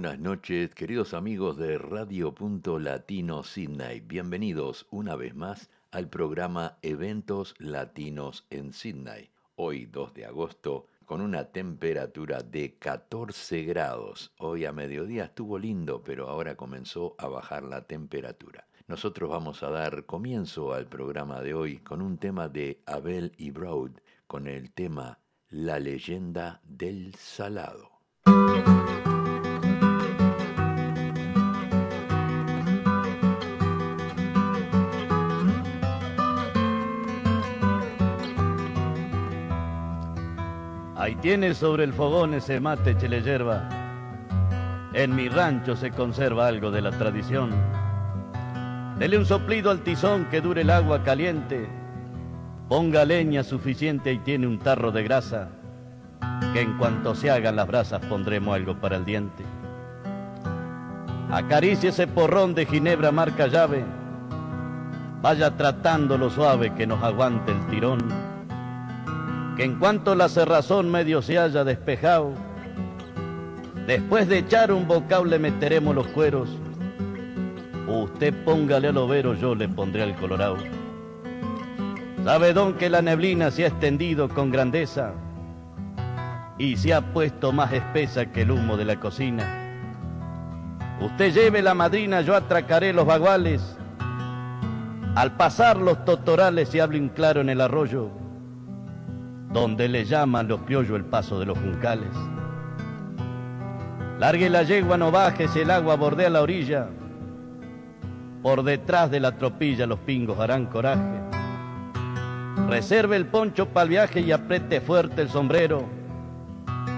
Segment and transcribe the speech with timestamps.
[0.00, 3.98] Buenas noches, queridos amigos de Radio Punto Latino Sydney.
[3.98, 9.28] Bienvenidos una vez más al programa Eventos Latinos en Sydney.
[9.56, 14.32] Hoy, 2 de agosto, con una temperatura de 14 grados.
[14.38, 18.68] Hoy a mediodía estuvo lindo, pero ahora comenzó a bajar la temperatura.
[18.86, 23.50] Nosotros vamos a dar comienzo al programa de hoy con un tema de Abel y
[23.50, 23.94] Broad,
[24.28, 27.98] con el tema La leyenda del salado.
[41.08, 43.66] Ahí tienes sobre el fogón ese mate chile yerba.
[44.92, 47.50] En mi rancho se conserva algo de la tradición.
[48.98, 51.66] Dele un soplido al tizón que dure el agua caliente.
[52.68, 55.48] Ponga leña suficiente y tiene un tarro de grasa.
[56.52, 59.44] Que en cuanto se hagan las brasas pondremos algo para el diente.
[61.30, 63.82] Acaricie ese porrón de ginebra marca llave.
[65.22, 68.27] Vaya tratándolo suave que nos aguante el tirón
[69.58, 72.30] que en cuanto la cerrazón medio se haya despejado,
[73.88, 76.48] después de echar un bocado le meteremos los cueros.
[77.88, 80.58] Usted póngale al overo, yo le pondré al colorado.
[82.24, 85.12] Sabe don que la neblina se ha extendido con grandeza
[86.56, 89.44] y se ha puesto más espesa que el humo de la cocina.
[91.00, 93.76] Usted lleve la madrina, yo atracaré los baguales.
[95.16, 98.27] Al pasar los totorales se hablen claro en el arroyo
[99.52, 102.10] donde le llaman los criollos el paso de los juncales.
[104.18, 106.88] Largue la yegua, no bajes, el agua bordea la orilla.
[108.42, 111.20] Por detrás de la tropilla los pingos harán coraje.
[112.68, 115.84] Reserve el poncho para el viaje y apriete fuerte el sombrero.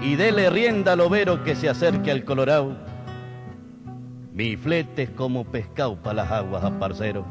[0.01, 2.75] Y dele rienda al overo que se acerque al colorado.
[4.33, 7.23] Mi flete es como pescado para las aguas a parcero.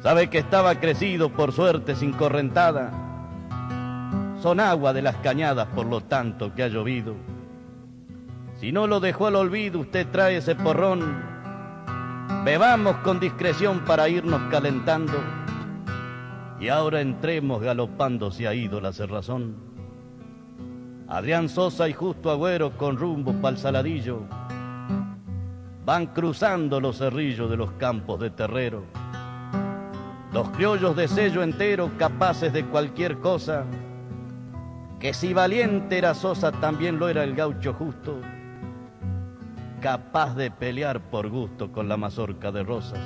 [0.00, 3.07] Sabe que estaba crecido por suerte sin correntada
[4.40, 7.14] son agua de las cañadas por lo tanto que ha llovido.
[8.60, 11.22] Si no lo dejó al olvido, usted trae ese porrón.
[12.44, 15.14] Bebamos con discreción para irnos calentando.
[16.60, 19.56] Y ahora entremos galopando, se ha ido la cerrazón.
[21.08, 24.26] Adrián Sosa y Justo Agüero con rumbo pa'l saladillo
[25.88, 28.84] van cruzando los cerrillos de los campos de terrero.
[30.34, 33.64] Los criollos de sello entero, capaces de cualquier cosa,
[35.00, 38.20] que si valiente era Sosa, también lo era el gaucho justo,
[39.80, 43.00] capaz de pelear por gusto con la mazorca de rosas.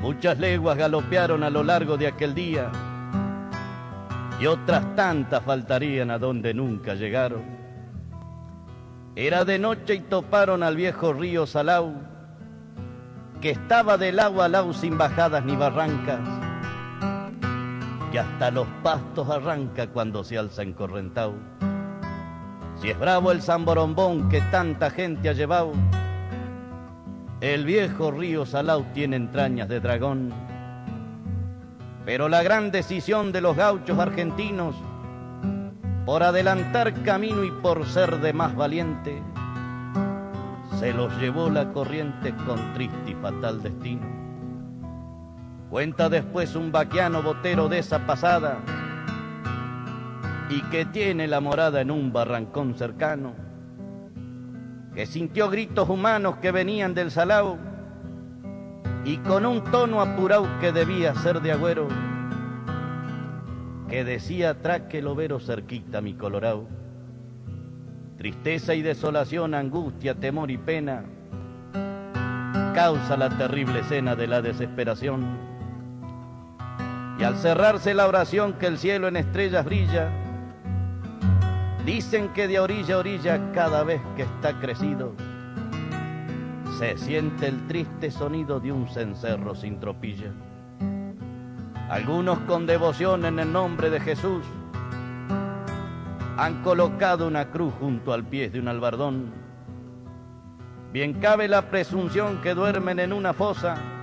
[0.00, 2.70] Muchas leguas galopearon a lo largo de aquel día
[4.40, 7.42] y otras tantas faltarían a donde nunca llegaron.
[9.14, 11.92] Era de noche y toparon al viejo río Salau,
[13.42, 16.47] que estaba del agua al lau sin bajadas ni barrancas
[18.10, 21.34] que hasta los pastos arranca cuando se alza encorrentado.
[22.80, 25.72] Si es bravo el zamborombón que tanta gente ha llevado,
[27.40, 30.32] el viejo río Salau tiene entrañas de dragón.
[32.04, 34.74] Pero la gran decisión de los gauchos argentinos,
[36.06, 39.22] por adelantar camino y por ser de más valiente,
[40.78, 44.17] se los llevó la corriente con triste y fatal destino.
[45.70, 48.58] Cuenta después un vaquiano botero de esa pasada
[50.48, 53.34] y que tiene la morada en un barrancón cercano,
[54.94, 57.58] que sintió gritos humanos que venían del salao
[59.04, 61.88] y con un tono apurado que debía ser de agüero,
[63.90, 66.66] que decía traque el overo cerquita mi colorao.
[68.16, 71.04] Tristeza y desolación, angustia, temor y pena,
[72.74, 75.47] causa la terrible escena de la desesperación
[77.18, 80.08] y al cerrarse la oración que el cielo en estrellas brilla,
[81.84, 85.14] dicen que de orilla a orilla cada vez que está crecido,
[86.78, 90.32] se siente el triste sonido de un cencerro sin tropilla.
[91.90, 94.44] Algunos con devoción en el nombre de Jesús
[96.36, 99.32] han colocado una cruz junto al pie de un albardón.
[100.92, 103.97] Bien cabe la presunción que duermen en una fosa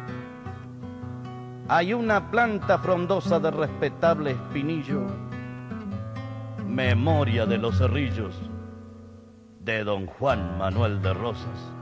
[1.68, 5.02] hay una planta frondosa de respetable espinillo,
[6.68, 8.36] memoria de los cerrillos
[9.62, 11.74] de don Juan Manuel de Rosas.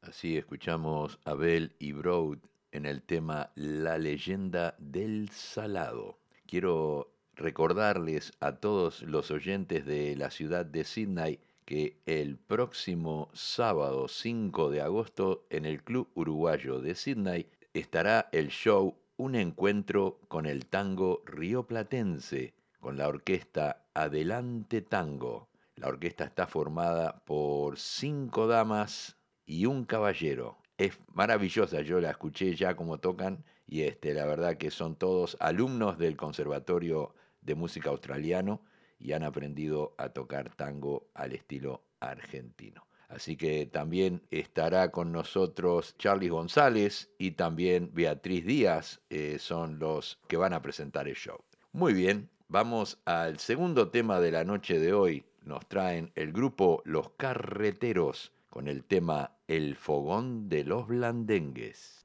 [0.00, 2.38] Así escuchamos a Abel y Broad
[2.72, 6.18] en el tema La leyenda del salado.
[6.46, 14.08] Quiero recordarles a todos los oyentes de la ciudad de Sydney que el próximo sábado
[14.08, 20.44] 5 de agosto en el Club Uruguayo de Sydney estará el show Un encuentro con
[20.46, 25.48] el tango rioplatense con la orquesta Adelante Tango.
[25.76, 29.16] La orquesta está formada por cinco damas
[29.46, 30.58] y un caballero.
[30.76, 35.36] Es maravillosa, yo la escuché ya como tocan y este, la verdad que son todos
[35.40, 38.60] alumnos del Conservatorio de Música Australiano
[39.04, 42.86] y han aprendido a tocar tango al estilo argentino.
[43.08, 50.18] Así que también estará con nosotros Charlie González y también Beatriz Díaz, eh, son los
[50.26, 51.38] que van a presentar el show.
[51.72, 55.26] Muy bien, vamos al segundo tema de la noche de hoy.
[55.42, 62.03] Nos traen el grupo Los Carreteros con el tema El Fogón de los Blandengues.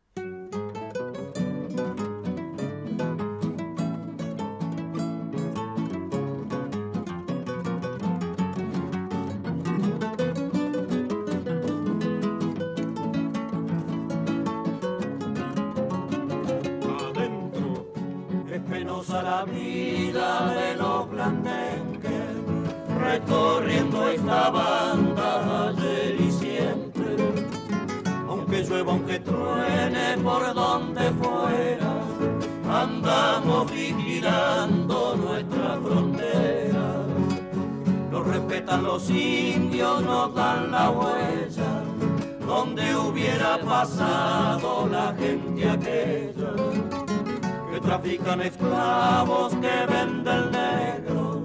[48.02, 51.44] Trafican esclavos que venden negro,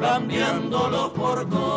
[0.00, 1.73] cambiándolos por cosas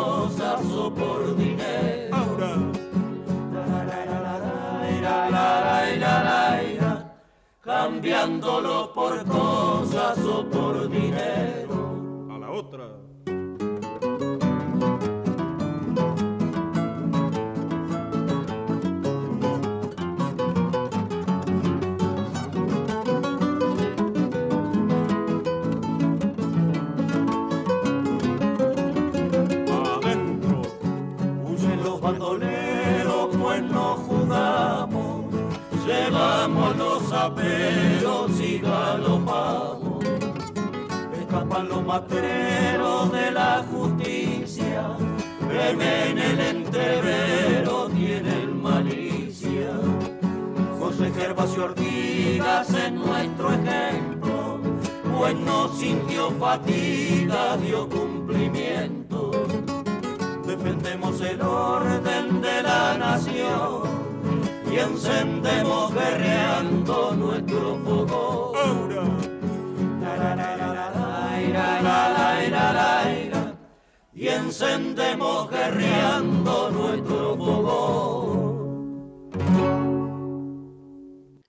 [37.34, 40.04] pero y galopamos.
[41.20, 44.96] Escapan los matreros de la justicia,
[45.50, 49.70] en el entrevero tienen malicia.
[50.78, 54.60] José Gervasio Ortigas en nuestro ejemplo,
[55.16, 59.30] pues no sintió fatiga, dio cumplimiento.
[60.46, 63.87] Defendemos el orden de la nación
[64.78, 68.52] y encendemos guerreando nuestro fuego.
[74.14, 78.38] Y encendemos guerreando nuestro fuego.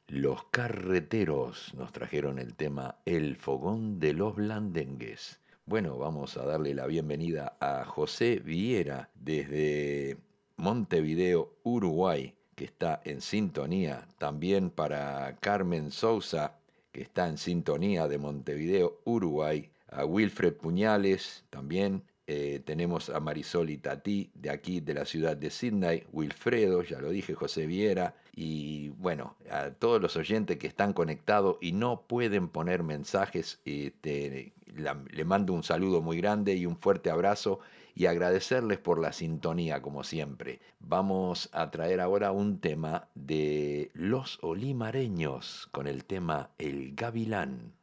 [0.08, 5.40] Los carreteros nos trajeron el tema El fogón de los blandengues.
[5.66, 10.18] Bueno, vamos a darle la bienvenida a José Viera desde
[10.58, 16.58] Montevideo, Uruguay, que está en sintonía, también para Carmen Sousa,
[16.92, 23.70] que está en sintonía de Montevideo, Uruguay, a Wilfred Puñales, también eh, tenemos a Marisol
[23.70, 28.14] y Tati de aquí de la ciudad de Sydney, Wilfredo, ya lo dije, José Viera,
[28.36, 34.52] y bueno, a todos los oyentes que están conectados y no pueden poner mensajes, este,
[34.76, 37.62] le mando un saludo muy grande y un fuerte abrazo
[38.00, 40.62] y agradecerles por la sintonía como siempre.
[40.80, 47.74] Vamos a traer ahora un tema de los olimareños con el tema El Gavilán.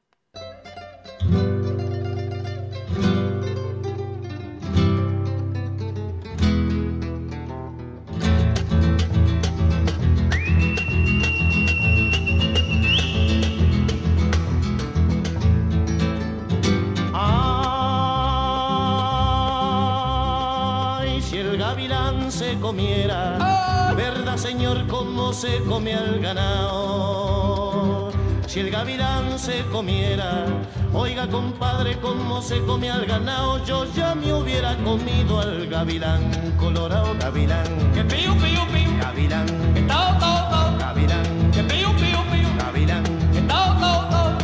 [22.60, 28.12] Comiera, ¿verdad señor cómo se come al ganado?
[28.46, 30.44] Si el gavilán se comiera,
[30.92, 37.14] oiga compadre cómo se come al ganado, yo ya me hubiera comido al gavilán, colorado.
[37.18, 37.64] Gavilán,
[37.94, 43.04] que pío pío pío, gavilán, que tao tao tao, gavilán, que pío pío pío, gavilán,
[43.32, 44.38] que tao tao tao.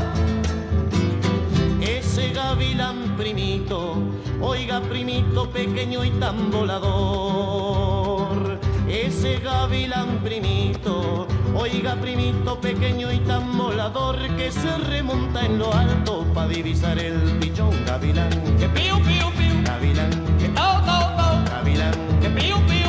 [1.80, 3.81] Ese gavilán primito,
[4.42, 8.02] oiga primito pequeño y tan volador
[8.88, 16.24] ese gavilán primito, Oiga, primito pequeño y tan volador que se remonta en lo alto
[16.34, 18.30] para divisar el pichón gavilán.
[18.58, 19.62] Que piu, piu, piu.
[19.64, 21.44] Gavilán, Que tau, tau, tau.
[21.50, 22.81] gavilán, Que piu, piu,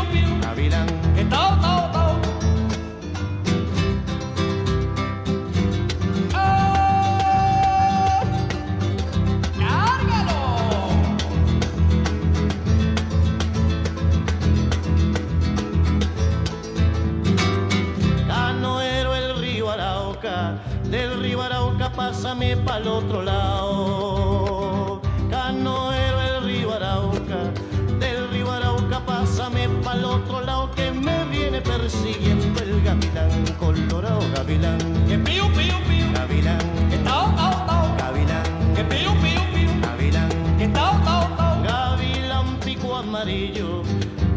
[21.95, 25.01] pásame pa'l otro lado.
[25.29, 27.51] Canoero el río Arauca,
[27.99, 34.77] del río Arauca pásame pa'l otro lado que me viene persiguiendo el gavilán, colorado gavilán,
[35.07, 36.05] Que piu, piu, piu.
[36.13, 36.59] gavilán,
[36.89, 37.95] Que tau, tau, tau.
[37.97, 38.43] gavilán,
[38.75, 39.69] Que piu, piu, piu.
[39.81, 40.29] gavilán.
[40.57, 41.63] Que tau, tau, tau.
[41.63, 43.83] Gavilán pico amarillo,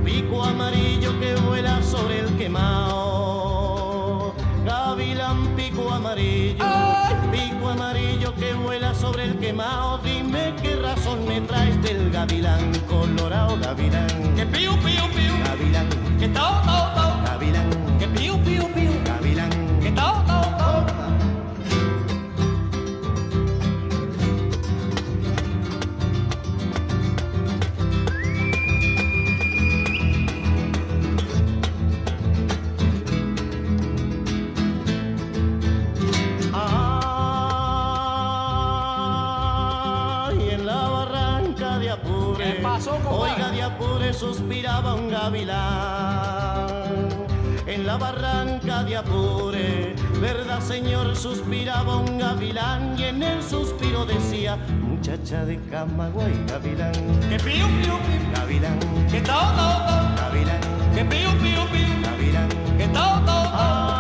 [0.05, 3.05] pico amarillo que vuela sobre el quemado.
[4.65, 6.86] Gavilán pico amarillo, pico amarillo
[8.39, 9.99] que vuela sobre el quemado.
[9.99, 15.33] Dime qué razón me traes del gavilán colorado, gavilán, Que piu, piu, piu.
[15.45, 15.89] gavilán,
[16.19, 17.23] Que tau, tau, tau.
[17.25, 18.93] gavilán, Que piu, piu, piu.
[19.05, 19.51] gavilán.
[19.81, 20.46] Que tau, tau,
[47.99, 52.95] la barranca de Apure, verdad señor, suspiraba un gavilán.
[52.99, 56.93] Y en el suspiro decía, muchacha de Camagüey, gavilán,
[57.29, 58.33] Que piu, piu, piu.
[58.35, 58.79] gavilán,
[59.11, 60.17] Que tau, tau.
[60.17, 60.61] gavilán,
[60.95, 62.03] Que piu, piu, piu.
[62.03, 62.49] gavilán.
[62.77, 63.96] Que tau, tau, tau.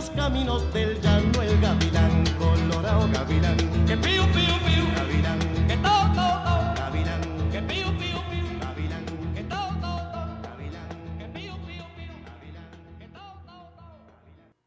[0.00, 4.84] Los caminos del llano el gavilán, colorado gavilán, Que piu, piu, piu.
[4.96, 5.38] gavilán,
[5.68, 6.74] Que tau, tau, tau.
[6.74, 7.20] gavilán,
[7.52, 8.46] Que piu, piu, piu.
[8.62, 9.04] gavilán,
[9.34, 10.42] Que tau, tau, tau.
[10.42, 10.88] gavilán,
[11.18, 12.12] Que piu, piu, piu.
[12.24, 12.70] gavilán.
[12.98, 13.92] Que tau, tau, tau.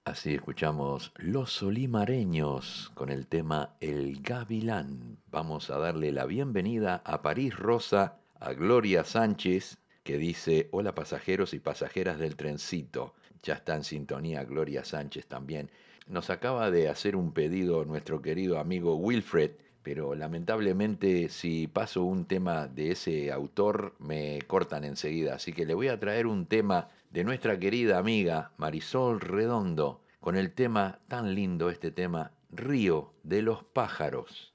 [0.06, 5.18] Así escuchamos Los Solimareños con el tema El Gavilán.
[5.32, 11.56] Vamos a darle la bienvenida a París Rosa, a Gloria Sánchez, que dice, hola pasajeros
[11.56, 13.16] y pasajeras del trencito.
[13.44, 15.70] Ya está en sintonía Gloria Sánchez también.
[16.08, 19.52] Nos acaba de hacer un pedido nuestro querido amigo Wilfred,
[19.84, 25.74] pero lamentablemente si paso un tema de ese autor me cortan enseguida, así que le
[25.74, 31.36] voy a traer un tema de nuestra querida amiga Marisol Redondo con el tema tan
[31.36, 34.54] lindo, este tema, Río de los pájaros.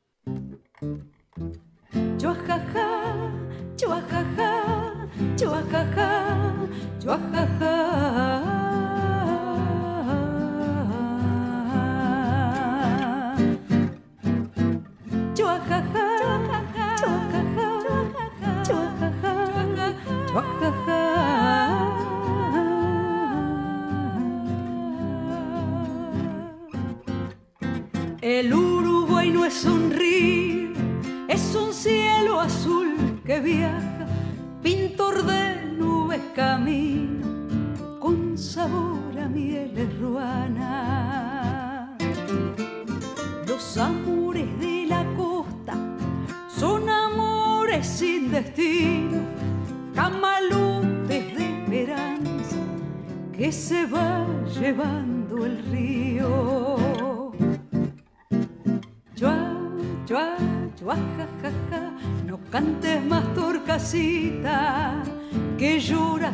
[2.16, 3.32] Chuajaja,
[3.76, 6.68] chuajaja, chuajaja,
[6.98, 8.67] chuajaja.
[28.20, 30.70] El Uruguay no es un río,
[31.28, 33.97] es un cielo azul que viaja,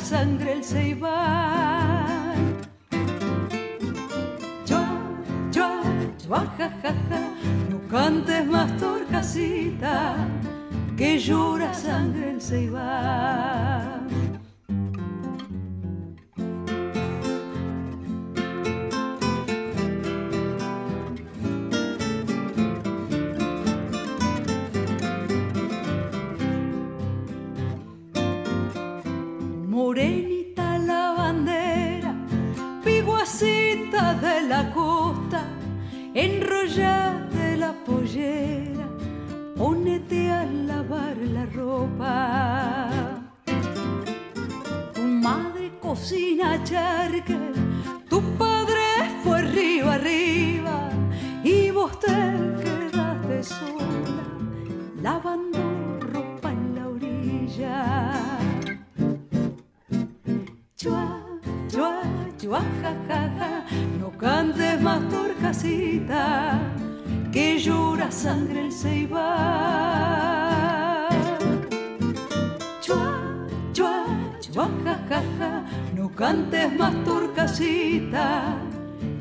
[0.05, 1.44] sangre el ceibal.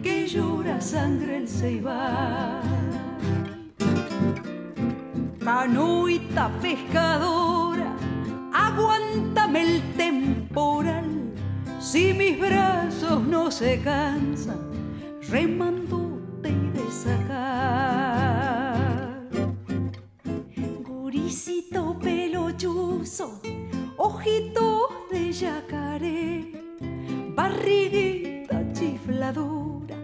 [0.02, 2.64] Que llora sangre el ceibar.
[5.40, 7.96] Canoita pescadora,
[8.52, 11.06] aguántame el temporal,
[11.80, 14.72] si mis brazos no se cansan,
[15.30, 18.10] remándote de sacar.
[20.84, 23.40] Guricito pelochuzo,
[23.98, 26.52] ojitos de yacaré,
[27.36, 28.33] barriguita
[28.74, 29.96] chifladura,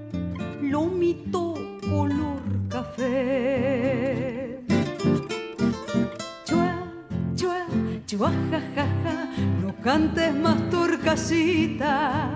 [0.61, 4.59] lomito color café.
[6.45, 6.73] Chua,
[7.35, 7.65] chua,
[8.05, 9.15] chua, ja, ja, ja,
[9.61, 12.29] no cantes más torcasita,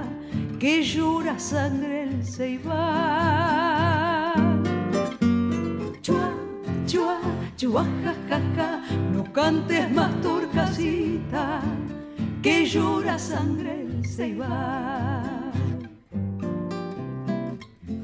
[0.59, 2.73] que llora sangre el ceibar.
[6.01, 6.33] Chua,
[6.87, 7.19] chua,
[7.55, 8.81] chua, ja, ja, ja,
[9.13, 11.61] no cantes más torcasita,
[12.41, 15.32] que llora sangre el ceibar.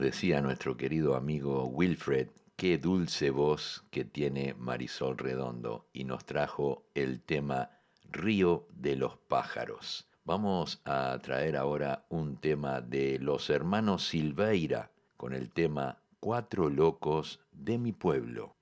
[0.00, 6.86] decía nuestro querido amigo Wilfred, qué dulce voz que tiene Marisol Redondo y nos trajo
[6.94, 7.70] el tema
[8.10, 10.08] Río de los Pájaros.
[10.24, 17.40] Vamos a traer ahora un tema de los hermanos Silveira con el tema Cuatro Locos
[17.52, 18.56] de mi pueblo.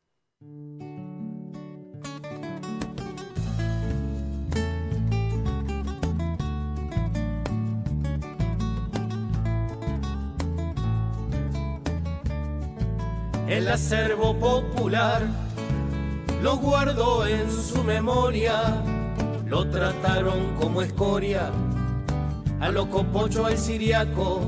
[13.49, 15.23] El acervo popular
[16.43, 18.85] lo guardó en su memoria,
[19.47, 21.51] lo trataron como escoria,
[22.61, 24.43] a loco pocho al siriaco,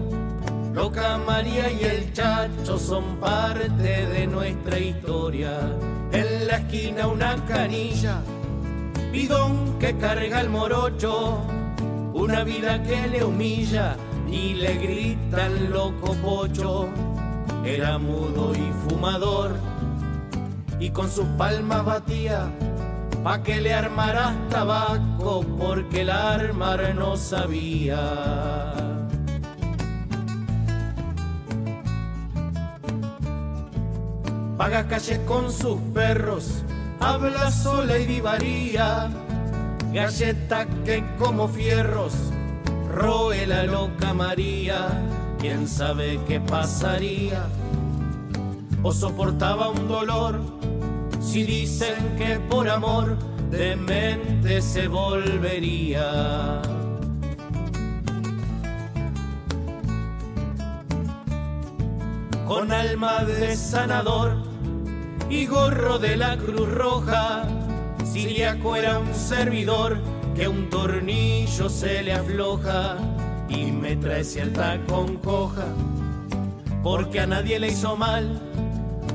[0.74, 5.58] loca María y el chacho son parte de nuestra historia.
[6.12, 8.20] En la esquina una canilla,
[9.10, 11.40] bidón que carga el morocho,
[12.12, 13.96] una vida que le humilla
[14.30, 16.90] y le grita al loco pocho
[17.64, 19.56] era mudo y fumador
[20.78, 22.50] y con sus palmas batía
[23.22, 28.00] pa' que le armaras tabaco porque el armar no sabía.
[34.56, 36.64] Paga calles con sus perros,
[36.98, 39.10] habla sola y divaría,
[39.92, 42.14] galleta que como fierros
[42.94, 44.88] roe la loca María
[45.40, 47.46] quién sabe qué pasaría.
[48.82, 50.40] O soportaba un dolor
[51.20, 53.16] si dicen que por amor
[53.50, 56.62] demente se volvería.
[62.46, 64.42] Con alma de sanador
[65.30, 67.44] y gorro de la Cruz Roja,
[68.04, 70.00] Siriaco era un servidor
[70.34, 72.96] que un tornillo se le afloja
[73.50, 75.66] y me trae cierta concoja,
[76.82, 78.40] porque a nadie le hizo mal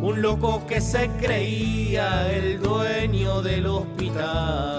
[0.02, 4.76] un loco que se creía el dueño del hospital.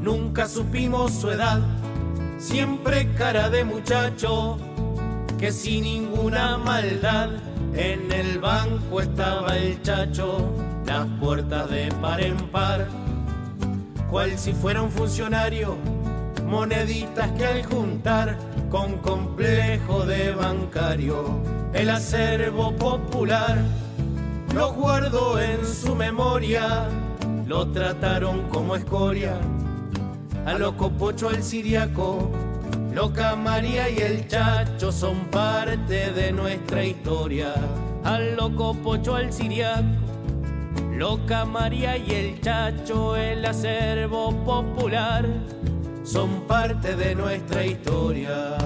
[0.00, 1.60] Nunca supimos su edad,
[2.38, 4.58] siempre cara de muchacho,
[5.38, 7.28] que sin ninguna maldad
[7.74, 10.50] en el banco estaba el chacho,
[10.86, 13.01] las puertas de par en par
[14.12, 15.74] cual si fuera un funcionario,
[16.44, 21.40] moneditas que al juntar con complejo de bancario,
[21.72, 23.56] el acervo popular
[24.54, 26.90] lo guardó en su memoria,
[27.46, 29.38] lo trataron como escoria,
[30.44, 32.30] a loco pocho al siriaco,
[32.92, 37.54] loca María y el chacho son parte de nuestra historia,
[38.04, 40.01] al loco pocho al siriaco
[40.92, 45.26] Loca María y el Chacho, el acervo popular,
[46.04, 48.56] son parte de nuestra historia.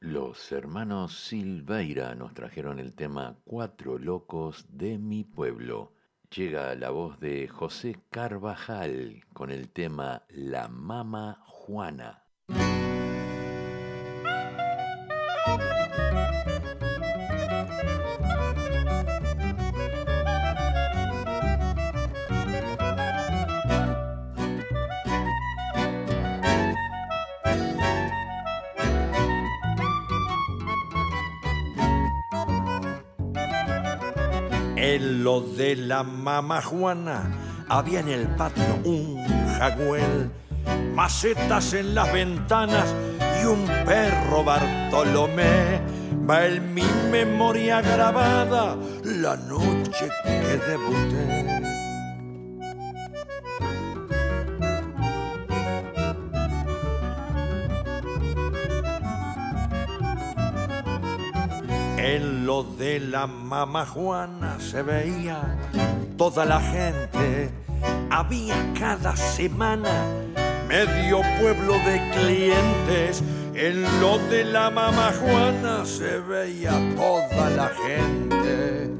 [0.00, 5.92] Los hermanos Silveira nos trajeron el tema Cuatro Locos de mi pueblo.
[6.34, 12.21] Llega la voz de José Carvajal con el tema La Mama Juana.
[35.12, 39.22] Lo de la mamá Juana había en el patio un
[39.58, 40.30] jagüel,
[40.94, 42.94] macetas en las ventanas
[43.40, 45.80] y un perro Bartolomé.
[46.28, 51.61] Va en mi memoria grabada la noche que debuté.
[62.18, 65.56] Lo de la mamá Juana se veía
[66.18, 67.50] toda la gente.
[68.10, 70.04] Había cada semana
[70.68, 73.22] medio pueblo de clientes.
[73.54, 78.90] En lo de la mamá Juana se veía toda la gente.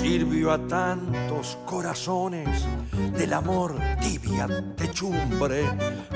[0.00, 2.66] Sirvió a tantos corazones
[2.98, 5.64] del amor tibia techumbre.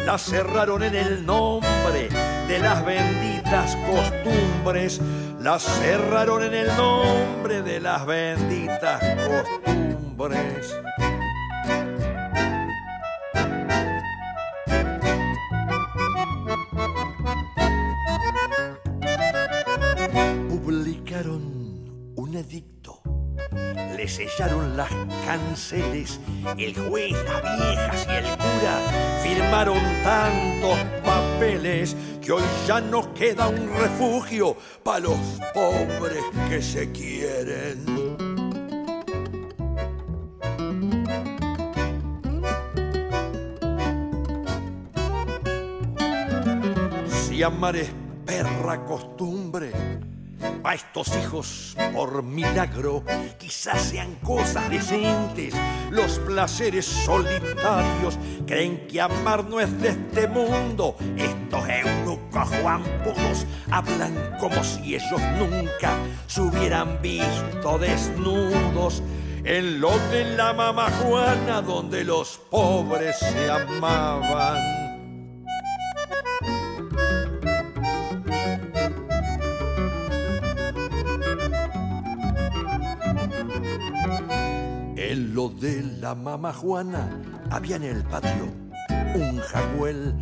[0.05, 2.09] La cerraron en el nombre
[2.49, 5.01] de las benditas costumbres.
[5.41, 10.77] La cerraron en el nombre de las benditas costumbres.
[20.49, 23.03] Publicaron un edicto
[23.97, 24.91] le sellaron las
[25.35, 33.49] el juez, las viejas y el cura firmaron tantos papeles que hoy ya no queda
[33.49, 35.17] un refugio para los
[35.55, 37.87] pobres que se quieren.
[47.09, 47.91] Si amar es
[48.27, 49.73] perra costumbre,
[50.65, 53.03] a estos hijos, por milagro,
[53.39, 55.55] quizás sean cosas decentes.
[55.91, 60.97] Los placeres solitarios creen que amar no es de este mundo.
[61.17, 65.97] Estos eunucos juanpudos hablan como si ellos nunca
[66.27, 69.03] se hubieran visto desnudos.
[69.45, 74.82] En lo de la mamá Juana, donde los pobres se amaban.
[85.13, 87.07] En lo de la mamá Juana
[87.51, 88.49] había en el patio
[89.15, 90.15] un jagüel,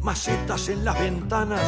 [0.00, 1.60] macetas en las ventanas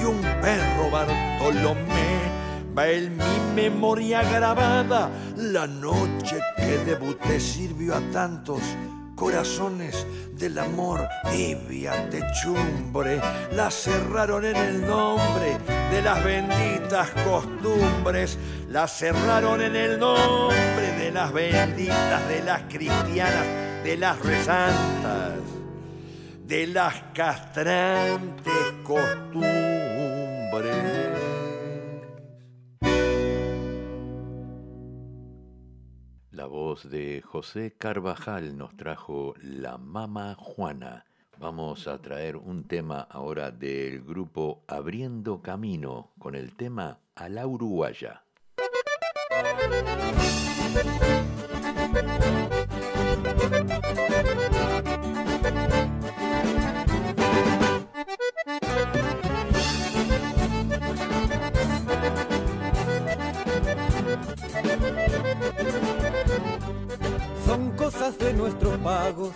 [0.00, 2.32] y un perro Bartolomé.
[2.74, 8.62] Va en mi memoria grabada la noche que debuté sirvió a tantos
[9.16, 10.06] corazones
[10.38, 13.20] del amor tibia techumbre
[13.52, 15.58] la cerraron en el nombre
[15.90, 18.38] de las benditas costumbres.
[18.68, 23.46] La cerraron en el nombre de las benditas de las cristianas
[23.82, 25.32] de las rezantas
[26.46, 28.52] de las castrantes
[28.84, 30.05] costumbres
[36.46, 41.04] La voz de José Carvajal nos trajo La Mama Juana.
[41.40, 47.48] Vamos a traer un tema ahora del grupo Abriendo Camino con el tema A la
[47.48, 48.22] Uruguaya.
[69.06, 69.32] Pagos,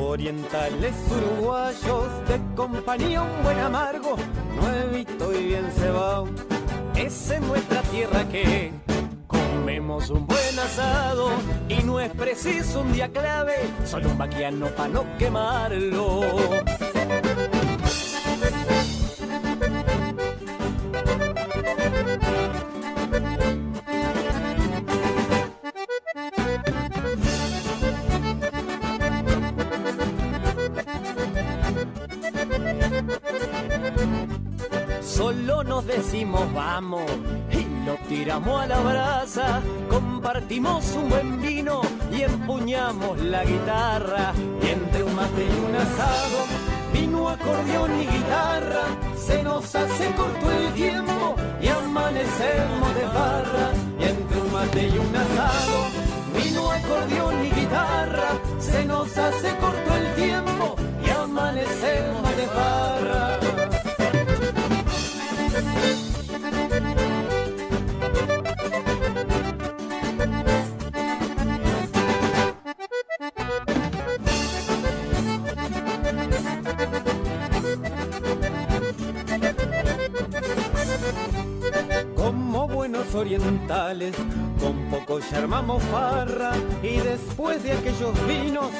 [0.00, 4.16] orientales uruguayos, de compañía un buen amargo,
[4.54, 6.28] nuevito y bien cebado.
[6.94, 8.72] Es en nuestra tierra que
[9.26, 11.30] comemos un buen asado
[11.68, 16.20] y no es preciso un día clave, solo un vaquiano para no quemarlo.
[36.54, 37.10] Vamos
[37.50, 39.62] y lo tiramos a la brasa.
[39.88, 41.80] Compartimos un buen vino
[42.12, 44.32] y empuñamos la guitarra.
[44.62, 46.38] Y entre un mate y un asado,
[46.92, 48.84] vino, acordeón y guitarra.
[49.16, 53.72] Se nos hace corto el tiempo y amanecemos de barra.
[53.98, 55.78] Y entre un mate y un asado,
[56.36, 58.30] vino, acordeón y guitarra.
[58.58, 63.49] Se nos hace corto el tiempo y amanecemos de barra.
[83.20, 84.14] Orientales,
[84.58, 86.52] con poco ya armamos farra
[86.82, 88.70] y después de aquellos vinos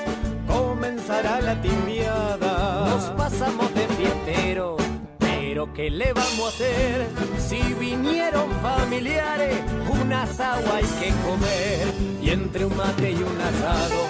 [0.48, 2.88] comenzará la timbiada.
[2.88, 4.76] Nos pasamos de fiestero,
[5.18, 7.06] pero ¿qué le vamos a hacer?
[7.38, 9.56] Si vinieron familiares,
[10.00, 11.86] un asado hay que comer
[12.22, 14.00] y entre un mate y un asado.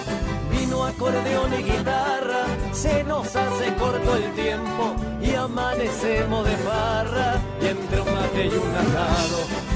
[0.49, 7.67] Vino acordeón y guitarra, se nos hace corto el tiempo y amanecemos de farra y
[7.67, 9.70] entre un mate y un asado.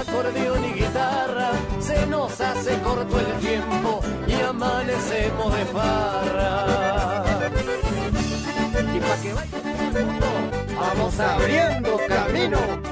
[0.00, 7.24] Acordeón y guitarra, se nos hace corto el tiempo y amanecemos de farra.
[8.94, 10.26] Y pa' que vaya todo el mundo,
[10.80, 12.87] vamos abriendo camino.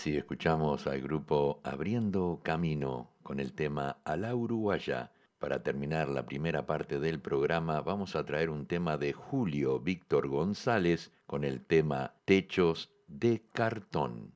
[0.00, 5.12] Así escuchamos al grupo Abriendo Camino con el tema A la Uruguaya.
[5.38, 10.28] Para terminar la primera parte del programa vamos a traer un tema de Julio Víctor
[10.28, 14.32] González con el tema Techos de Cartón.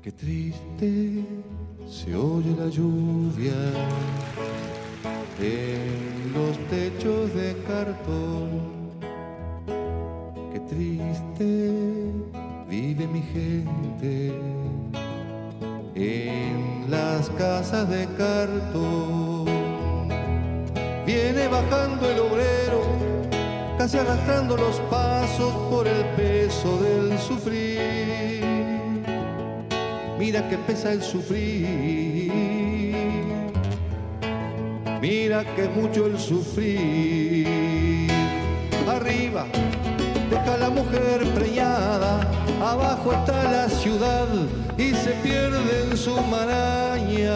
[0.00, 1.24] Qué triste
[1.88, 3.52] se oye la lluvia
[5.40, 8.69] en los techos de cartón.
[10.70, 11.72] Triste
[12.68, 14.32] vive mi gente
[15.96, 19.46] en las casas de cartón.
[21.04, 22.84] Viene bajando el obrero,
[23.78, 28.44] casi arrastrando los pasos por el peso del sufrir.
[30.20, 32.30] Mira que pesa el sufrir.
[35.00, 38.08] Mira que mucho el sufrir.
[38.88, 39.46] Arriba
[40.30, 42.20] deja la mujer preñada,
[42.62, 44.28] abajo está la ciudad
[44.78, 47.34] y se pierde en su maraña.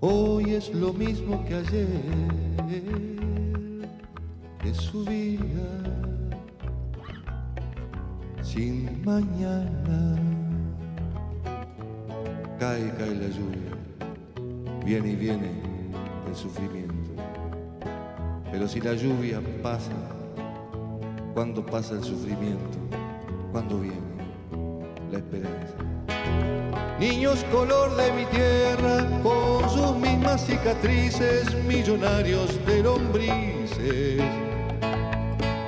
[0.00, 1.86] Hoy es lo mismo que ayer,
[4.64, 5.68] es su vida
[8.42, 10.16] sin mañana.
[12.58, 13.72] Cae, cae la lluvia,
[14.84, 15.50] viene y viene
[16.26, 17.10] el sufrimiento.
[18.50, 19.92] Pero si la lluvia pasa,
[21.34, 22.78] ¿cuándo pasa el sufrimiento?
[23.52, 23.96] ¿Cuándo viene
[25.10, 25.74] la esperanza?
[26.98, 34.22] Niños color de mi tierra, con sus mismas cicatrices, millonarios de lombrices.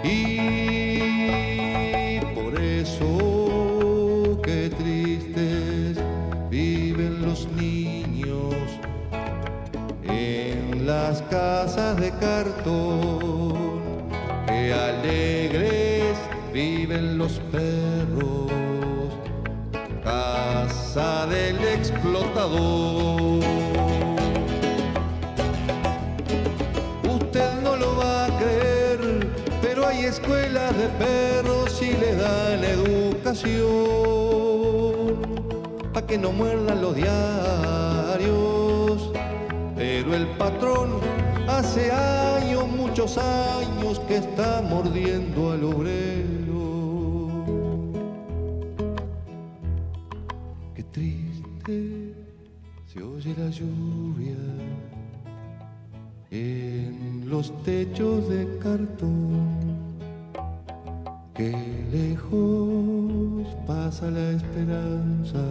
[0.05, 5.97] Y por eso qué tristes
[6.51, 8.55] viven los niños
[10.05, 13.73] en las casas de cartón.
[14.49, 15.03] Viven los
[17.53, 18.51] perros,
[20.03, 23.45] casa del explotador.
[27.05, 29.29] Usted no lo va a creer,
[29.61, 33.53] pero hay escuelas de perros y le dan educación
[35.93, 38.33] para que no muerdan los diarios.
[39.77, 41.01] Pero el patrón
[41.47, 46.32] hace años, muchos años que está mordiendo al obrero.
[53.23, 54.37] Oye la lluvia
[56.31, 59.49] en los techos de cartón.
[61.35, 61.53] Qué
[61.93, 65.45] lejos pasa la esperanza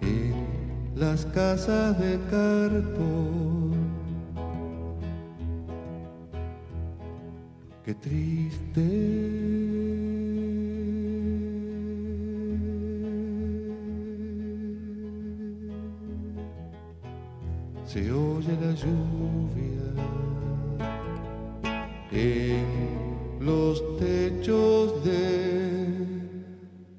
[0.00, 0.34] en
[0.94, 3.72] las casas de cartón.
[7.84, 9.81] Qué triste.
[17.92, 19.86] Se oye la lluvia
[22.10, 22.64] en
[23.38, 26.06] los techos de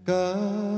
[0.05, 0.72] cartón.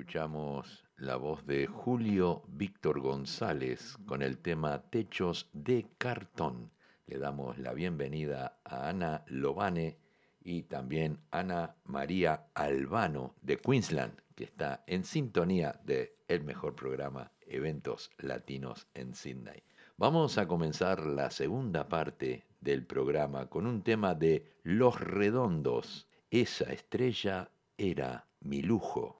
[0.00, 6.70] Escuchamos la voz de Julio Víctor González con el tema Techos de Cartón.
[7.06, 9.98] Le damos la bienvenida a Ana Lobane
[10.42, 17.30] y también Ana María Albano de Queensland, que está en sintonía de el mejor programa
[17.42, 19.62] Eventos Latinos en Sydney.
[19.98, 26.08] Vamos a comenzar la segunda parte del programa con un tema de Los Redondos.
[26.30, 29.19] Esa estrella era mi lujo.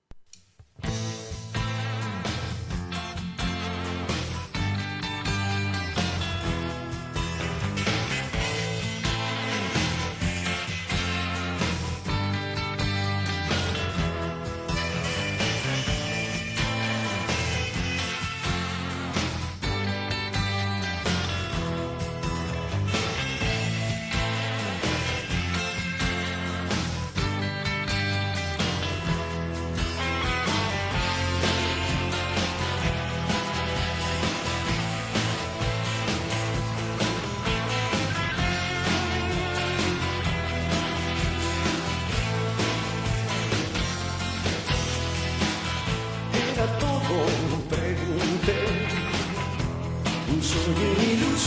[0.83, 1.10] Era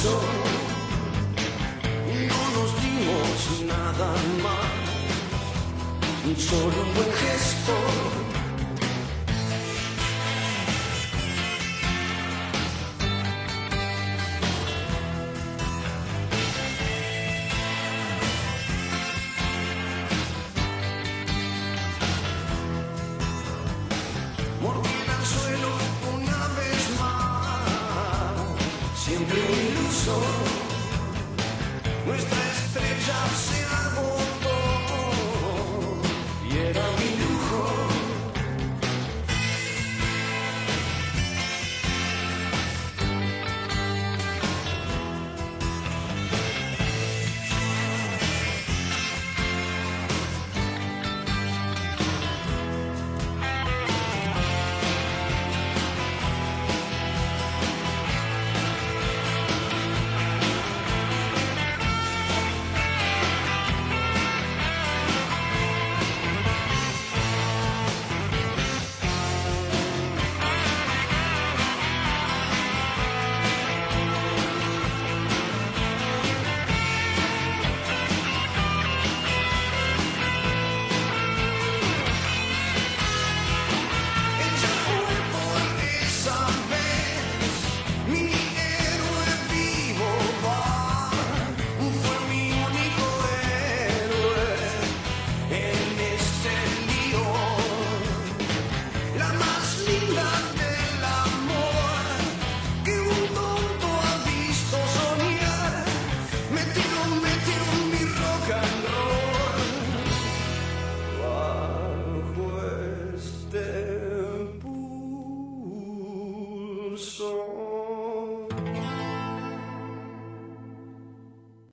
[0.04, 0.10] No
[2.56, 4.12] nos dimos nada
[4.44, 4.74] más,
[6.26, 8.03] un solo buen gesto.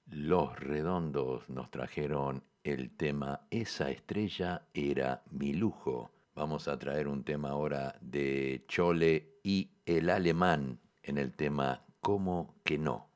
[0.06, 6.10] Los Redondos nos trajeron el tema Esa estrella era mi lujo.
[6.34, 12.54] Vamos a traer un tema ahora de Chole y el alemán en el tema ¿Cómo
[12.64, 13.09] que no?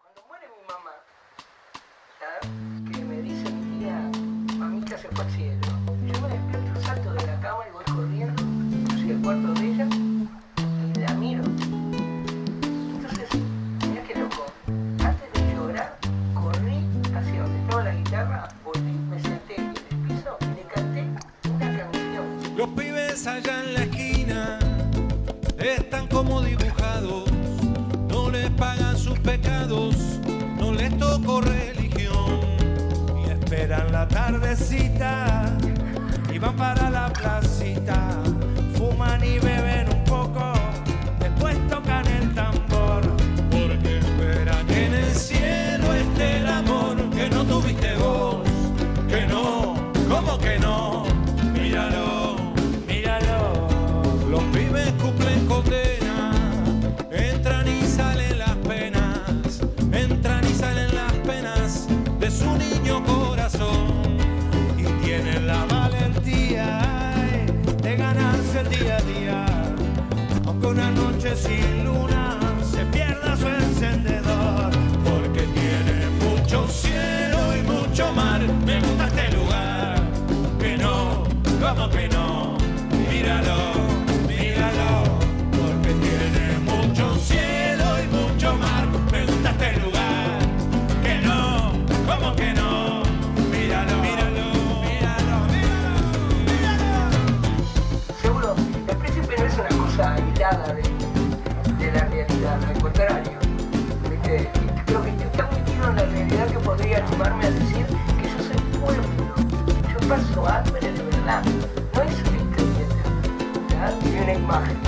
[114.45, 114.84] mind.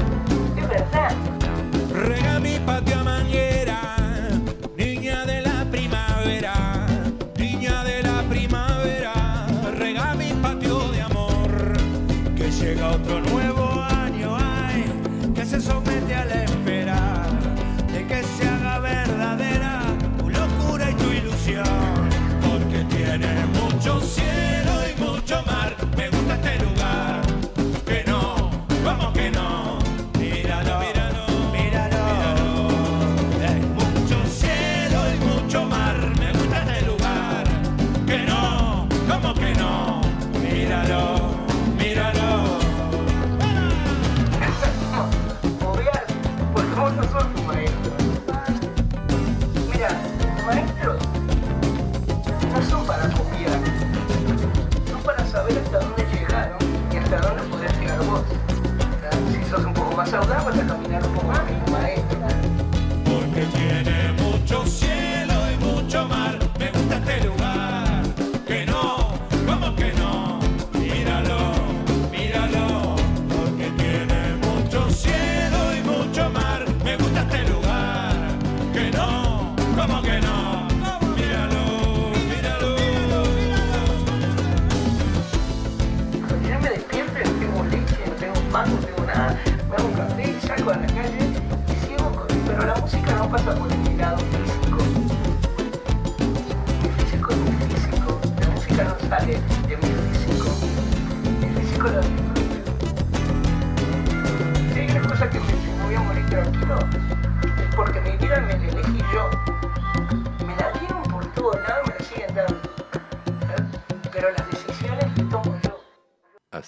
[60.17, 60.76] so that was a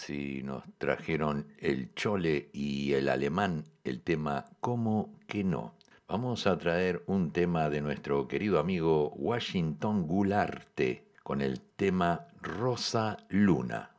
[0.01, 5.75] Así nos trajeron el chole y el alemán el tema ¿Cómo que no?
[6.07, 13.17] Vamos a traer un tema de nuestro querido amigo Washington Gularte con el tema Rosa
[13.29, 13.91] Luna.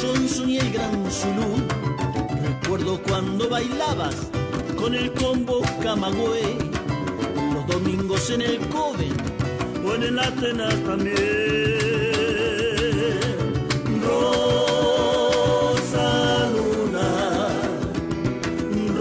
[0.00, 1.56] Johnson y el gran Zulú.
[2.42, 4.14] Recuerdo cuando bailabas
[4.76, 6.56] con el combo Camagüey,
[7.52, 9.16] los domingos en el Coven
[9.84, 11.16] o en el Atenas también.
[14.02, 16.08] Rosa
[16.56, 17.08] Luna,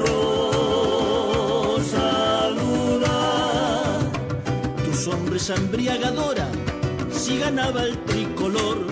[0.03, 2.09] Rosa
[2.49, 3.17] Luna,
[4.85, 6.49] tus hombres embriagadoras
[7.11, 8.90] si ganaba el tricolor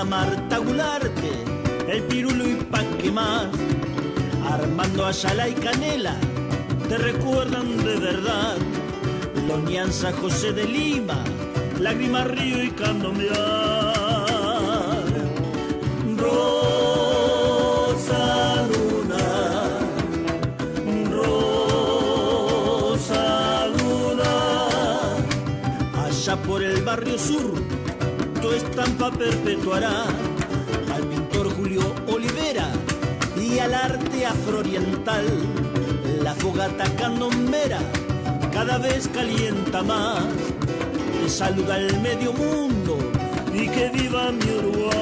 [0.00, 1.30] la Marta Gularte,
[1.86, 3.48] el pirulo y pa' que más.
[4.50, 6.16] Armando Ayala y Canela,
[6.88, 8.56] te recuerdan de verdad.
[9.46, 11.22] Lonianza José de Lima,
[11.78, 13.34] Lágrima Río y Candombear.
[16.16, 18.24] Rosa
[18.70, 19.26] Luna,
[21.18, 23.26] Rosa
[23.76, 24.32] Luna,
[26.06, 27.59] allá por el barrio sur
[28.80, 30.06] estampa perpetuará
[30.94, 32.66] al pintor Julio Olivera
[33.36, 35.26] y al arte afrooriental.
[36.22, 37.80] La fogata candombera
[38.50, 40.24] cada vez calienta más.
[41.20, 42.96] Te saluda el medio mundo
[43.52, 45.00] y que viva mi Uruguay.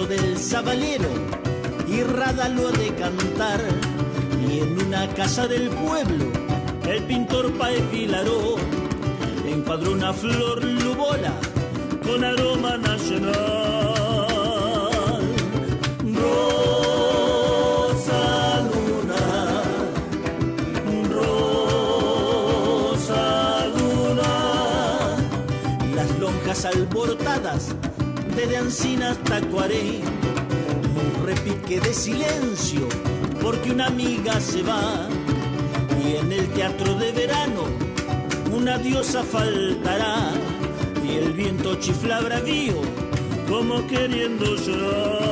[0.00, 1.10] Del sabalero
[1.86, 3.60] y Rada lo ha de cantar.
[4.48, 6.24] Y en una casa del pueblo,
[6.88, 8.56] el pintor Paez Vilaró
[9.46, 11.34] encuadró una flor lubola
[12.02, 13.34] con aroma nacional.
[16.14, 17.42] Rosa
[18.72, 19.20] luna,
[21.10, 22.46] rosa
[23.76, 24.30] luna,
[25.94, 27.74] las lonjas alborotadas
[28.42, 30.00] desde Ancina hasta Cuaré,
[30.96, 32.88] un repique de silencio
[33.40, 35.08] porque una amiga se va.
[36.04, 37.64] Y en el teatro de verano
[38.52, 40.32] una diosa faltará.
[41.04, 42.80] Y el viento chifla bravío
[43.48, 45.31] como queriendo llorar.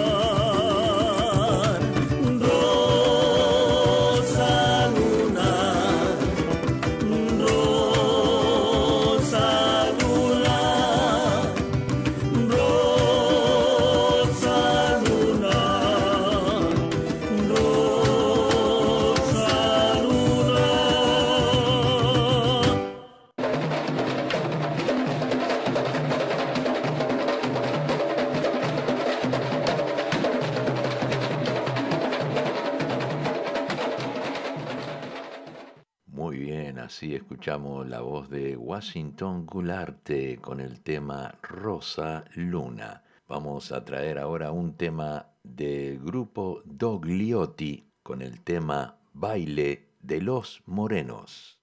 [37.41, 43.03] Escuchamos la voz de Washington Gularte con el tema Rosa Luna.
[43.27, 50.63] Vamos a traer ahora un tema del grupo Dogliotti con el tema Baile de los
[50.67, 51.60] Morenos.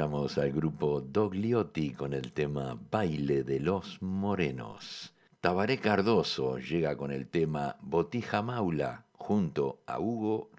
[0.00, 5.12] Escuchamos al grupo Dogliotti con el tema Baile de los Morenos.
[5.42, 10.49] Tabaré Cardoso llega con el tema Botija Maula junto a Hugo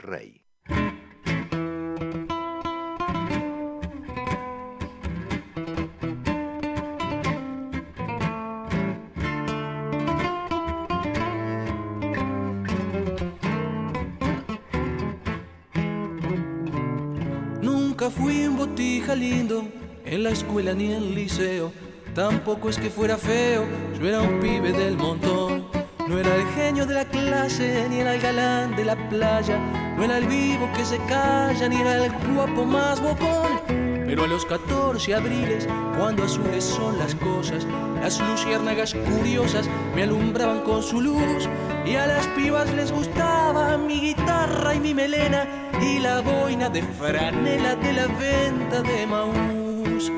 [22.52, 23.66] Tampoco es que fuera feo,
[23.97, 25.68] yo era un pibe del montón.
[26.06, 29.58] No era el genio de la clase, ni era el galán de la playa.
[29.95, 33.62] No era el vivo que se calla, ni era el guapo más bocón.
[34.06, 35.66] Pero a los 14 abriles,
[35.97, 37.66] cuando azules son las cosas,
[38.02, 41.47] las luciérnagas curiosas me alumbraban con su luz.
[41.86, 45.47] Y a las pibas les gustaba mi guitarra y mi melena
[45.82, 50.12] y la boina de franela de la venta de Maús.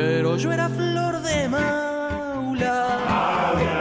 [0.00, 2.86] Pero yo era flor de maula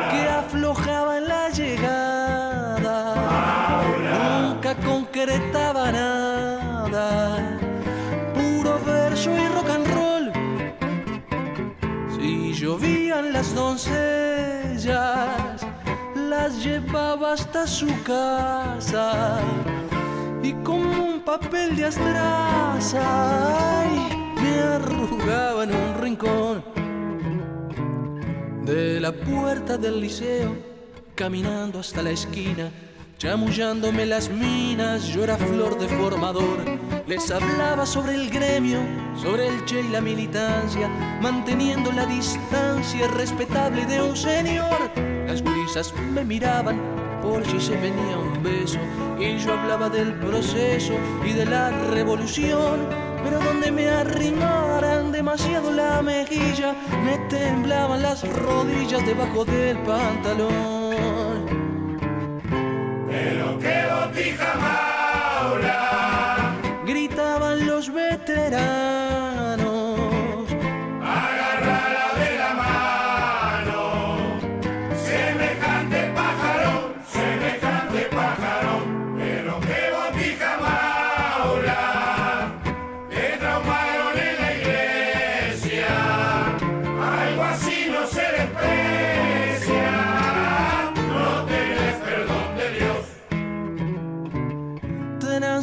[0.09, 2.97] que aflojaba en la llegada.
[4.49, 7.07] Nunca concretaba nada.
[8.34, 10.26] Puro verso y rock and roll.
[12.15, 14.88] Si llovían las doncellas,
[16.15, 19.38] las llevaba hasta su casa
[20.41, 23.38] y con un papel de astraza
[24.47, 26.63] arrugaba en un rincón
[28.65, 30.55] de la puerta del liceo,
[31.15, 32.69] caminando hasta la esquina,
[33.17, 36.59] chamullándome las minas, yo era flor de formador,
[37.07, 38.79] les hablaba sobre el gremio,
[39.15, 40.89] sobre el che y la militancia,
[41.21, 44.91] manteniendo la distancia respetable de un señor.
[45.25, 46.77] Las gurisas me miraban
[47.21, 48.79] por si se venía un beso
[49.17, 50.93] y yo hablaba del proceso
[51.25, 53.06] y de la revolución.
[53.24, 60.76] Pero donde me arrimaran demasiado la mejilla, me temblaban las rodillas debajo del pantalón.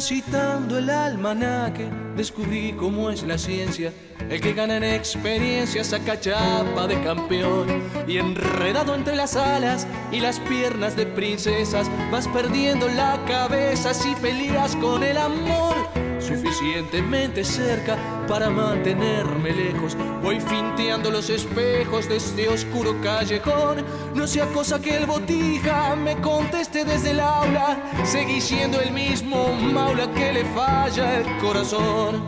[0.07, 3.91] Transitando el almanaque, descubrí cómo es la ciencia.
[4.29, 7.81] El que gana en experiencia saca chapa de campeón.
[8.07, 14.13] Y enredado entre las alas y las piernas de princesas, vas perdiendo la cabeza si
[14.21, 15.94] peleas con el amor.
[16.27, 17.97] Suficientemente cerca
[18.27, 19.95] para mantenerme lejos.
[20.23, 23.85] Voy finteando los espejos de este oscuro callejón.
[24.15, 27.77] No sea cosa que el botija me conteste desde el aula.
[28.03, 32.23] Seguí siendo el mismo maula que le falla el corazón.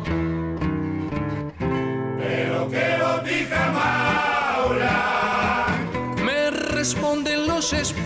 [2.19, 3.71] Pero qué botija
[4.67, 5.65] maula,
[6.23, 7.97] Me responden los espejos.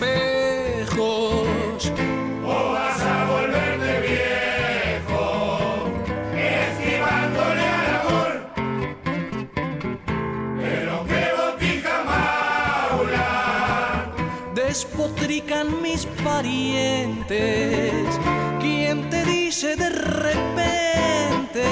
[15.32, 18.20] Mis parientes.
[18.60, 21.64] ¿Quién te dice de repente?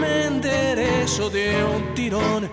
[0.00, 2.50] Me enderezo de un tirón.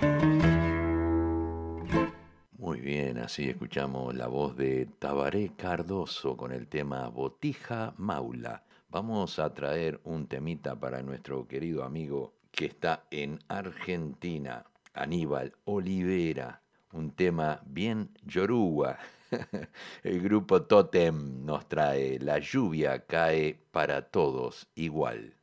[2.60, 8.66] Muy bien, así escuchamos la voz de Tabaré Cardoso con el tema Botija Maula.
[8.90, 14.64] Vamos a traer un temita para nuestro querido amigo que está en Argentina,
[14.94, 16.62] Aníbal Olivera.
[16.94, 19.00] Un tema bien yoruba.
[20.04, 25.37] El grupo Totem nos trae La lluvia cae para todos igual.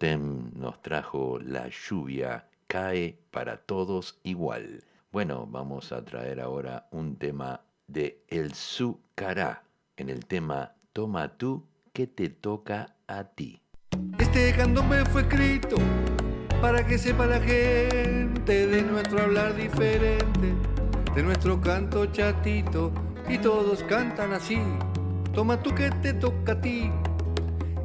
[0.00, 4.84] Nos trajo La lluvia cae para todos igual.
[5.10, 9.64] Bueno, vamos a traer ahora un tema de El Zucará
[9.96, 13.60] en el tema Toma tú que te toca a ti.
[14.20, 15.78] Este candombe fue escrito
[16.60, 20.54] para que sepa la gente de nuestro hablar diferente,
[21.12, 22.92] de nuestro canto chatito,
[23.28, 24.60] y todos cantan así.
[25.34, 26.88] Toma tú que te toca a ti.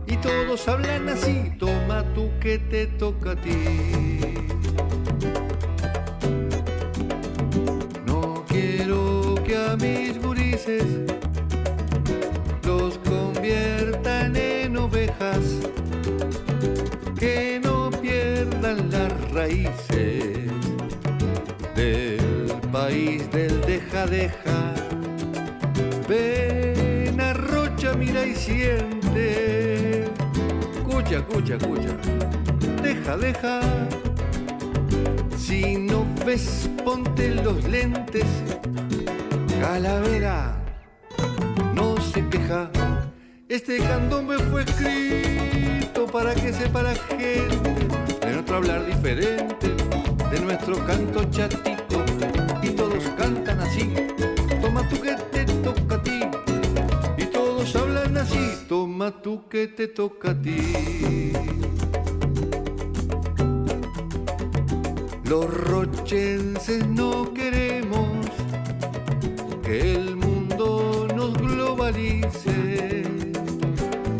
[0.07, 1.51] Y todos hablan así.
[1.57, 4.37] Toma tú que te toca a ti.
[8.05, 10.85] No quiero que a mis gurises
[12.65, 15.43] los conviertan en ovejas
[17.19, 20.51] que no pierdan las raíces
[21.75, 24.73] del país del deja deja.
[26.07, 29.72] Ven a Rocha, mira y siente.
[31.03, 32.81] Escucha, escucha, escucha.
[32.81, 33.59] Deja, deja.
[35.37, 38.25] Si no ves, ponte los lentes.
[39.59, 40.63] Calavera,
[41.73, 42.71] no se queja.
[43.49, 47.49] Este candombe fue escrito para que sepa la gente
[48.21, 49.75] de nuestro hablar diferente,
[50.31, 52.05] de nuestro canto chatito.
[52.61, 53.93] Y todos cantan así.
[54.61, 56.42] Toma tú que te toca a ti.
[58.73, 61.31] Toma tú que te toca a ti.
[65.25, 68.25] Los rochenses no queremos
[69.63, 73.03] que el mundo nos globalice.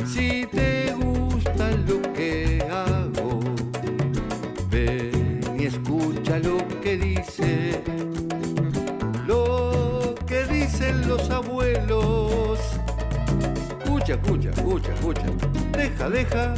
[0.05, 3.39] Si te gusta lo que hago,
[4.69, 7.81] ven y escucha lo que dice.
[9.25, 12.12] Lo que dicen los abuelos.
[14.13, 15.25] Escucha, escucha, escucha.
[15.75, 16.53] Deja, deja.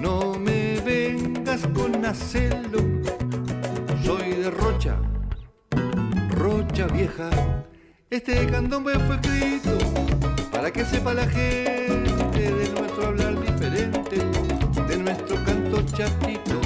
[0.00, 2.78] No me vengas con acelo.
[4.04, 4.96] Soy de Rocha,
[6.30, 7.28] Rocha vieja.
[8.08, 9.76] Este candombe fue escrito
[10.52, 14.18] para que sepa la gente de nuestro hablar diferente,
[14.86, 16.60] de nuestro canto chatito.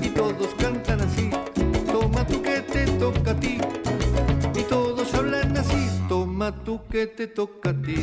[0.00, 1.28] Y todos cantan así.
[1.92, 3.58] Toma tú que te toca a ti.
[6.52, 7.96] Tú que te toca a ti.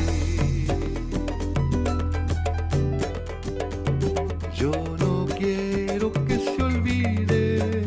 [4.54, 7.86] Yo no quiero que se olvide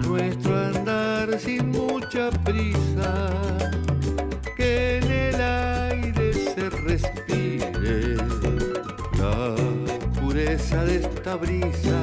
[0.00, 3.30] nuestro andar sin mucha prisa,
[4.54, 8.16] que en el aire se respire
[9.18, 9.56] la
[10.20, 12.01] pureza de esta brisa,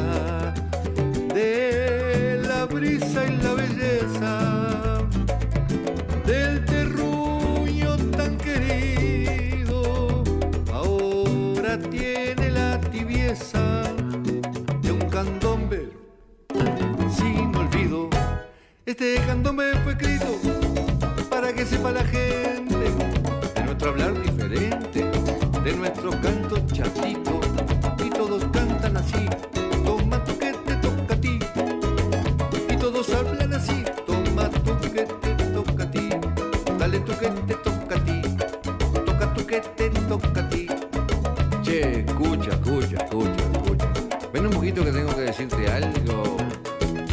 [44.39, 46.37] Ven un poquito que tengo que decirte algo.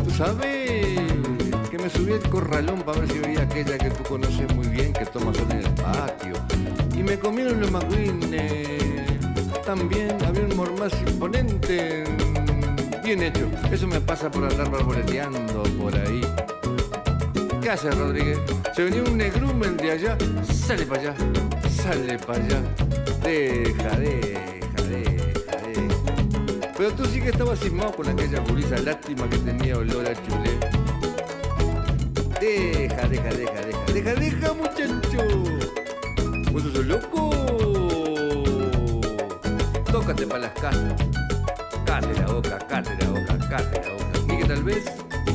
[0.05, 0.97] Tú sabes
[1.69, 4.93] que me subí al corralón para ver si veía aquella que tú conoces muy bien
[4.93, 6.35] que toma sol en el patio.
[6.95, 8.81] Y me comieron los macuines.
[9.65, 12.05] También había un mormaz imponente.
[13.03, 13.51] Bien hecho.
[13.73, 16.21] Eso me pasa por andar barboleteando por ahí.
[17.61, 18.39] ¿Qué hace Rodríguez?
[18.73, 20.17] Se venía un negrumen de allá.
[20.45, 21.15] Sale para allá,
[21.69, 22.61] sale para allá.
[23.25, 24.56] Deja, deja.
[26.77, 28.77] Pero tú sí que estabas cismado con aquella gurisa.
[28.79, 30.59] Lástima que tenía olor a chulé.
[32.39, 35.23] Deja, deja, deja, deja, deja, deja, muchacho.
[36.53, 37.31] ¿Vos sos loco?
[39.91, 40.95] Tócate para las casas.
[41.87, 44.35] Cate la boca, cate la boca, cate la boca.
[44.35, 44.85] Y que tal vez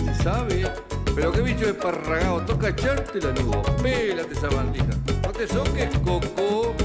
[0.05, 0.71] se sabe.
[1.15, 3.63] Pero qué bicho esparragado, toca echarte la nudo.
[3.81, 4.93] Pélate esa bandija.
[5.23, 6.75] No te soques, coco.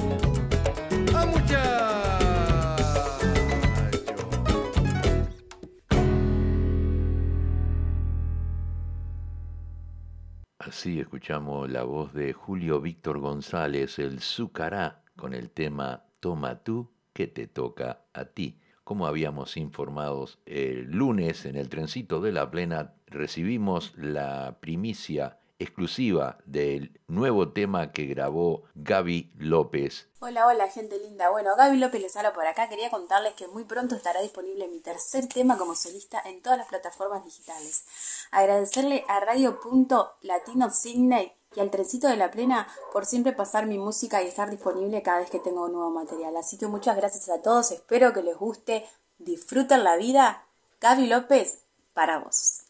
[10.86, 16.92] Así escuchamos la voz de Julio Víctor González, el Zucará, con el tema Toma tú,
[17.12, 18.60] que te toca a ti.
[18.84, 26.38] Como habíamos informado el lunes en el trencito de la plena, recibimos la primicia exclusiva
[26.44, 30.08] del nuevo tema que grabó Gaby López.
[30.20, 31.30] Hola, hola, gente linda.
[31.30, 32.68] Bueno, Gaby López les habla por acá.
[32.68, 36.68] Quería contarles que muy pronto estará disponible mi tercer tema como solista en todas las
[36.68, 37.84] plataformas digitales.
[38.30, 44.22] Agradecerle a Radio.Latino Sydney y al Trencito de la Plena por siempre pasar mi música
[44.22, 46.36] y estar disponible cada vez que tengo un nuevo material.
[46.36, 48.84] Así que muchas gracias a todos, espero que les guste,
[49.18, 50.44] disfruten la vida.
[50.80, 51.60] Gaby López,
[51.94, 52.65] para vos.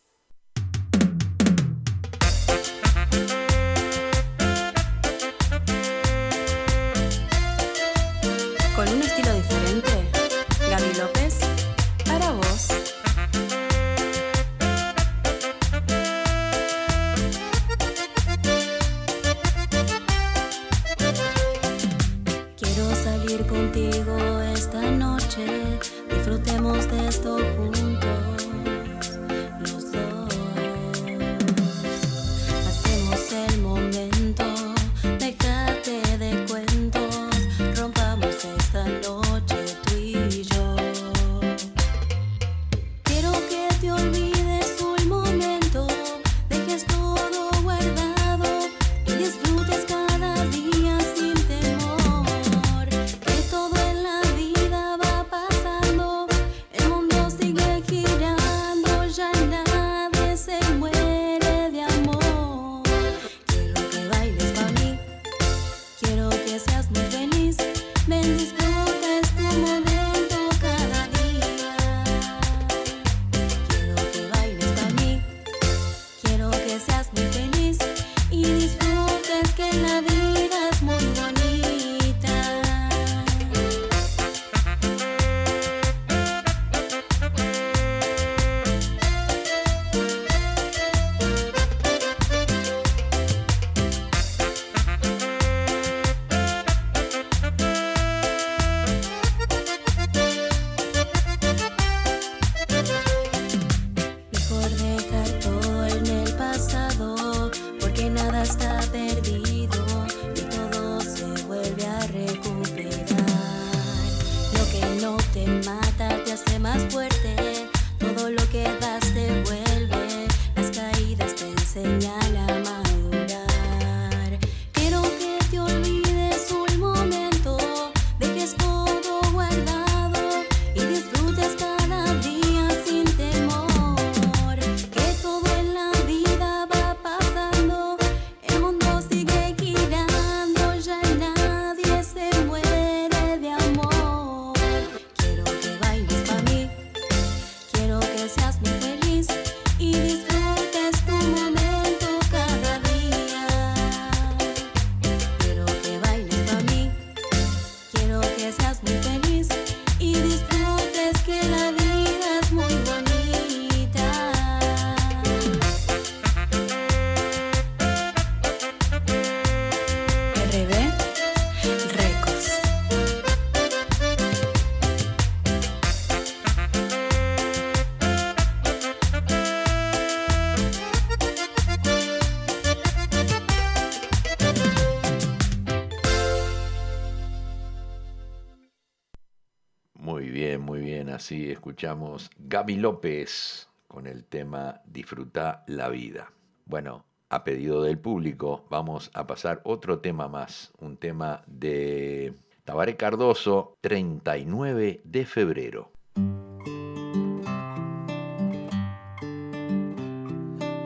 [191.67, 196.31] escuchamos Gaby López con el tema Disfruta la vida.
[196.65, 202.33] Bueno, a pedido del público vamos a pasar otro tema más, un tema de
[202.65, 205.91] Tabaré Cardoso, 39 de febrero.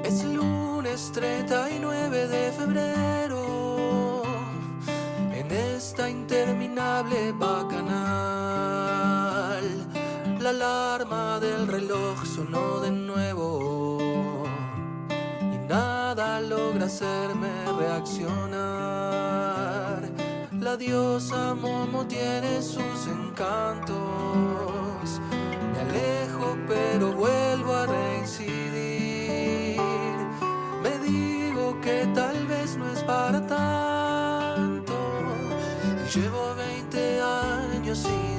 [0.03, 4.22] Es lunes 39 de febrero,
[5.35, 8.89] en esta interminable bacanal
[10.61, 14.36] la alarma del reloj sonó de nuevo
[15.40, 17.48] y nada logra hacerme
[17.78, 18.61] reaccionar.
[20.52, 23.96] La diosa Momo tiene sus encantos.
[25.72, 29.80] Me alejo pero vuelvo a reincidir.
[30.82, 34.92] Me digo que tal vez no es para tanto.
[36.04, 38.30] Y llevo 20 años sin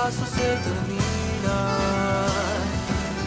[0.00, 1.56] collazo se termina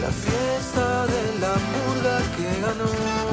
[0.02, 3.23] la fiesta de la murga que ganó.